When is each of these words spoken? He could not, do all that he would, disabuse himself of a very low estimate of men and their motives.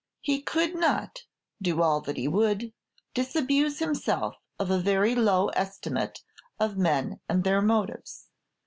He 0.21 0.41
could 0.41 0.73
not, 0.73 1.25
do 1.61 1.83
all 1.83 2.01
that 2.01 2.17
he 2.17 2.27
would, 2.27 2.73
disabuse 3.13 3.77
himself 3.77 4.35
of 4.57 4.71
a 4.71 4.79
very 4.79 5.13
low 5.13 5.49
estimate 5.49 6.23
of 6.59 6.75
men 6.75 7.19
and 7.29 7.43
their 7.43 7.61
motives. 7.61 8.27